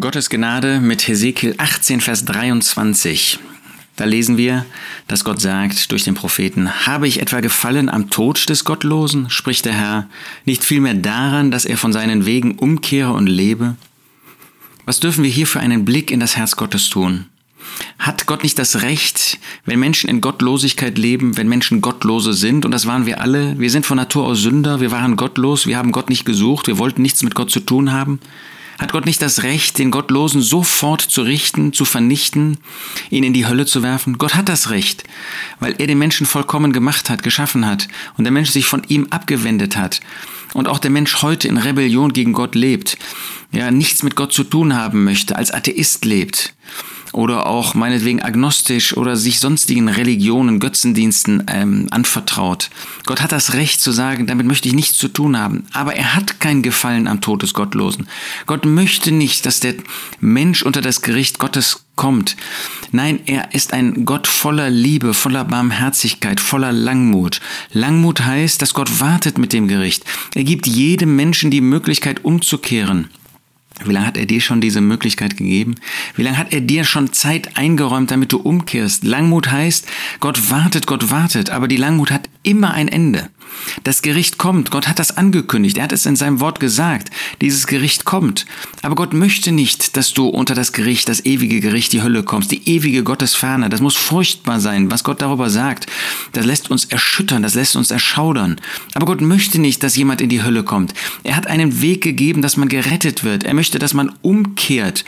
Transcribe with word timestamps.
Gottes 0.00 0.30
Gnade 0.30 0.80
mit 0.80 1.06
Hesekiel 1.06 1.54
18, 1.58 2.00
Vers 2.00 2.24
23. 2.24 3.38
Da 3.96 4.04
lesen 4.06 4.38
wir, 4.38 4.64
dass 5.06 5.22
Gott 5.22 5.40
sagt 5.40 5.92
durch 5.92 6.04
den 6.04 6.14
Propheten, 6.14 6.86
habe 6.86 7.06
ich 7.06 7.20
etwa 7.20 7.40
gefallen 7.40 7.90
am 7.90 8.08
Tod 8.08 8.48
des 8.48 8.64
Gottlosen, 8.64 9.28
spricht 9.28 9.66
der 9.66 9.74
Herr, 9.74 10.08
nicht 10.46 10.64
vielmehr 10.64 10.94
daran, 10.94 11.50
dass 11.50 11.66
er 11.66 11.76
von 11.76 11.92
seinen 11.92 12.24
Wegen 12.24 12.52
umkehre 12.52 13.12
und 13.12 13.26
lebe? 13.26 13.76
Was 14.86 15.00
dürfen 15.00 15.24
wir 15.24 15.30
hier 15.30 15.46
für 15.46 15.60
einen 15.60 15.84
Blick 15.84 16.10
in 16.10 16.20
das 16.20 16.38
Herz 16.38 16.56
Gottes 16.56 16.88
tun? 16.88 17.26
Hat 17.98 18.26
Gott 18.26 18.44
nicht 18.44 18.58
das 18.58 18.80
Recht, 18.80 19.38
wenn 19.66 19.78
Menschen 19.78 20.08
in 20.08 20.22
Gottlosigkeit 20.22 20.96
leben, 20.96 21.36
wenn 21.36 21.48
Menschen 21.48 21.82
Gottlose 21.82 22.32
sind, 22.32 22.64
und 22.64 22.70
das 22.70 22.86
waren 22.86 23.04
wir 23.04 23.20
alle, 23.20 23.58
wir 23.58 23.70
sind 23.70 23.84
von 23.84 23.98
Natur 23.98 24.24
aus 24.24 24.40
Sünder, 24.40 24.80
wir 24.80 24.90
waren 24.90 25.16
gottlos, 25.16 25.66
wir 25.66 25.76
haben 25.76 25.92
Gott 25.92 26.08
nicht 26.08 26.24
gesucht, 26.24 26.66
wir 26.66 26.78
wollten 26.78 27.02
nichts 27.02 27.22
mit 27.22 27.34
Gott 27.34 27.50
zu 27.50 27.60
tun 27.60 27.92
haben, 27.92 28.20
hat 28.78 28.92
Gott 28.92 29.06
nicht 29.06 29.22
das 29.22 29.42
Recht, 29.42 29.78
den 29.78 29.90
Gottlosen 29.90 30.42
sofort 30.42 31.00
zu 31.00 31.22
richten, 31.22 31.72
zu 31.72 31.84
vernichten, 31.84 32.58
ihn 33.10 33.24
in 33.24 33.32
die 33.32 33.46
Hölle 33.46 33.66
zu 33.66 33.82
werfen? 33.82 34.18
Gott 34.18 34.34
hat 34.34 34.48
das 34.48 34.70
Recht, 34.70 35.04
weil 35.60 35.74
er 35.78 35.86
den 35.86 35.98
Menschen 35.98 36.26
vollkommen 36.26 36.72
gemacht 36.72 37.10
hat, 37.10 37.22
geschaffen 37.22 37.66
hat 37.66 37.88
und 38.16 38.24
der 38.24 38.32
Mensch 38.32 38.50
sich 38.50 38.66
von 38.66 38.82
ihm 38.88 39.06
abgewendet 39.10 39.76
hat 39.76 40.00
und 40.54 40.68
auch 40.68 40.78
der 40.78 40.90
Mensch 40.90 41.22
heute 41.22 41.48
in 41.48 41.58
Rebellion 41.58 42.12
gegen 42.12 42.32
Gott 42.32 42.54
lebt, 42.54 42.98
ja, 43.52 43.70
nichts 43.70 44.02
mit 44.02 44.16
Gott 44.16 44.32
zu 44.32 44.44
tun 44.44 44.74
haben 44.74 45.04
möchte, 45.04 45.36
als 45.36 45.50
Atheist 45.50 46.04
lebt 46.04 46.54
oder 47.12 47.46
auch 47.46 47.74
meinetwegen 47.74 48.22
agnostisch 48.22 48.96
oder 48.96 49.16
sich 49.16 49.38
sonstigen 49.38 49.88
Religionen, 49.88 50.60
Götzendiensten 50.60 51.44
ähm, 51.48 51.86
anvertraut. 51.90 52.70
Gott 53.04 53.20
hat 53.20 53.32
das 53.32 53.52
Recht 53.54 53.80
zu 53.80 53.92
sagen, 53.92 54.26
damit 54.26 54.46
möchte 54.46 54.68
ich 54.68 54.74
nichts 54.74 54.98
zu 54.98 55.08
tun 55.08 55.38
haben. 55.38 55.64
Aber 55.72 55.94
er 55.94 56.14
hat 56.14 56.40
kein 56.40 56.62
Gefallen 56.62 57.06
am 57.06 57.20
Tod 57.20 57.42
des 57.42 57.54
Gottlosen. 57.54 58.08
Gott 58.46 58.64
möchte 58.64 59.12
nicht, 59.12 59.46
dass 59.46 59.60
der 59.60 59.74
Mensch 60.20 60.62
unter 60.62 60.80
das 60.80 61.02
Gericht 61.02 61.38
Gottes 61.38 61.84
kommt. 61.96 62.36
Nein, 62.90 63.20
er 63.26 63.54
ist 63.54 63.72
ein 63.72 64.04
Gott 64.04 64.26
voller 64.26 64.70
Liebe, 64.70 65.14
voller 65.14 65.44
Barmherzigkeit, 65.44 66.40
voller 66.40 66.72
Langmut. 66.72 67.40
Langmut 67.72 68.24
heißt, 68.24 68.62
dass 68.62 68.74
Gott 68.74 69.00
wartet 69.00 69.38
mit 69.38 69.52
dem 69.52 69.68
Gericht. 69.68 70.04
Er 70.34 70.44
gibt 70.44 70.66
jedem 70.66 71.14
Menschen 71.16 71.50
die 71.50 71.60
Möglichkeit 71.60 72.24
umzukehren. 72.24 73.08
Wie 73.84 73.92
lange 73.92 74.06
hat 74.06 74.16
er 74.16 74.26
dir 74.26 74.40
schon 74.40 74.60
diese 74.60 74.80
Möglichkeit 74.80 75.36
gegeben? 75.36 75.74
Wie 76.14 76.22
lange 76.22 76.38
hat 76.38 76.52
er 76.52 76.60
dir 76.60 76.84
schon 76.84 77.12
Zeit 77.12 77.56
eingeräumt, 77.56 78.10
damit 78.10 78.32
du 78.32 78.38
umkehrst? 78.38 79.04
Langmut 79.04 79.50
heißt, 79.50 79.86
Gott 80.20 80.50
wartet, 80.50 80.86
Gott 80.86 81.10
wartet, 81.10 81.50
aber 81.50 81.68
die 81.68 81.76
Langmut 81.76 82.10
hat 82.10 82.28
immer 82.42 82.74
ein 82.74 82.88
Ende. 82.88 83.30
Das 83.84 84.02
Gericht 84.02 84.38
kommt. 84.38 84.70
Gott 84.70 84.88
hat 84.88 84.98
das 84.98 85.16
angekündigt. 85.16 85.76
Er 85.76 85.84
hat 85.84 85.92
es 85.92 86.06
in 86.06 86.16
seinem 86.16 86.40
Wort 86.40 86.60
gesagt. 86.60 87.10
Dieses 87.40 87.66
Gericht 87.66 88.04
kommt. 88.04 88.46
Aber 88.82 88.94
Gott 88.94 89.14
möchte 89.14 89.52
nicht, 89.52 89.96
dass 89.96 90.12
du 90.12 90.28
unter 90.28 90.54
das 90.54 90.72
Gericht, 90.72 91.08
das 91.08 91.24
ewige 91.24 91.60
Gericht, 91.60 91.92
die 91.92 92.02
Hölle 92.02 92.22
kommst, 92.22 92.50
die 92.50 92.68
ewige 92.68 93.02
Gottesferne. 93.02 93.68
Das 93.68 93.80
muss 93.80 93.96
furchtbar 93.96 94.60
sein, 94.60 94.90
was 94.90 95.04
Gott 95.04 95.22
darüber 95.22 95.50
sagt. 95.50 95.86
Das 96.32 96.46
lässt 96.46 96.70
uns 96.70 96.84
erschüttern, 96.86 97.42
das 97.42 97.54
lässt 97.54 97.76
uns 97.76 97.90
erschaudern. 97.90 98.60
Aber 98.94 99.06
Gott 99.06 99.20
möchte 99.20 99.60
nicht, 99.60 99.82
dass 99.82 99.96
jemand 99.96 100.20
in 100.20 100.28
die 100.28 100.42
Hölle 100.42 100.64
kommt. 100.64 100.94
Er 101.22 101.36
hat 101.36 101.46
einen 101.46 101.80
Weg 101.80 102.02
gegeben, 102.02 102.42
dass 102.42 102.56
man 102.56 102.68
gerettet 102.68 103.24
wird. 103.24 103.44
Er 103.44 103.54
möchte, 103.54 103.78
dass 103.78 103.94
man 103.94 104.12
umkehrt 104.22 105.04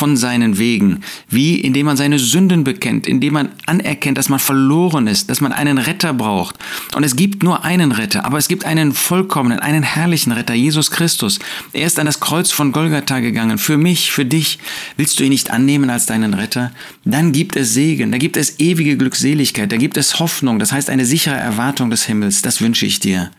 von 0.00 0.16
seinen 0.16 0.56
Wegen. 0.56 1.02
Wie? 1.28 1.60
Indem 1.60 1.84
man 1.84 1.98
seine 1.98 2.18
Sünden 2.18 2.64
bekennt, 2.64 3.06
indem 3.06 3.34
man 3.34 3.50
anerkennt, 3.66 4.16
dass 4.16 4.30
man 4.30 4.38
verloren 4.38 5.06
ist, 5.06 5.28
dass 5.28 5.42
man 5.42 5.52
einen 5.52 5.76
Retter 5.76 6.14
braucht. 6.14 6.56
Und 6.94 7.04
es 7.04 7.16
gibt 7.16 7.42
nur 7.42 7.66
einen 7.66 7.92
Retter, 7.92 8.24
aber 8.24 8.38
es 8.38 8.48
gibt 8.48 8.64
einen 8.64 8.94
vollkommenen, 8.94 9.58
einen 9.58 9.82
herrlichen 9.82 10.32
Retter, 10.32 10.54
Jesus 10.54 10.90
Christus. 10.90 11.38
Er 11.74 11.86
ist 11.86 11.98
an 11.98 12.06
das 12.06 12.18
Kreuz 12.18 12.50
von 12.50 12.72
Golgatha 12.72 13.20
gegangen. 13.20 13.58
Für 13.58 13.76
mich, 13.76 14.10
für 14.10 14.24
dich. 14.24 14.58
Willst 14.96 15.20
du 15.20 15.24
ihn 15.24 15.28
nicht 15.28 15.50
annehmen 15.50 15.90
als 15.90 16.06
deinen 16.06 16.32
Retter? 16.32 16.72
Dann 17.04 17.32
gibt 17.32 17.56
es 17.56 17.74
Segen, 17.74 18.10
da 18.10 18.16
gibt 18.16 18.38
es 18.38 18.58
ewige 18.58 18.96
Glückseligkeit, 18.96 19.70
da 19.70 19.76
gibt 19.76 19.98
es 19.98 20.18
Hoffnung, 20.18 20.58
das 20.58 20.72
heißt 20.72 20.88
eine 20.88 21.04
sichere 21.04 21.36
Erwartung 21.36 21.90
des 21.90 22.04
Himmels. 22.06 22.40
Das 22.40 22.62
wünsche 22.62 22.86
ich 22.86 23.00
dir. 23.00 23.30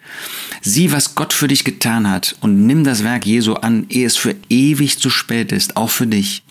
Sieh, 0.61 0.91
was 0.91 1.15
Gott 1.15 1.33
für 1.33 1.47
dich 1.47 1.63
getan 1.63 2.07
hat 2.07 2.35
und 2.41 2.67
nimm 2.67 2.83
das 2.83 3.03
Werk 3.03 3.25
Jesu 3.25 3.55
an, 3.55 3.87
ehe 3.89 4.05
es 4.05 4.15
für 4.15 4.35
ewig 4.49 4.99
zu 4.99 5.09
spät 5.09 5.51
ist, 5.51 5.75
auch 5.75 5.89
für 5.89 6.05
dich. 6.05 6.43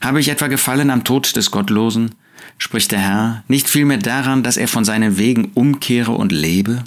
Habe 0.00 0.20
ich 0.20 0.28
etwa 0.28 0.46
gefallen 0.46 0.90
am 0.90 1.04
Tod 1.04 1.36
des 1.36 1.50
Gottlosen? 1.50 2.14
spricht 2.58 2.92
der 2.92 3.00
Herr, 3.00 3.44
nicht 3.48 3.68
vielmehr 3.68 3.98
daran, 3.98 4.42
dass 4.42 4.56
er 4.56 4.68
von 4.68 4.84
seinen 4.84 5.18
Wegen 5.18 5.52
umkehre 5.54 6.12
und 6.12 6.32
lebe? 6.32 6.84